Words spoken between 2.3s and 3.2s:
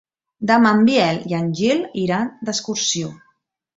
d'excursió.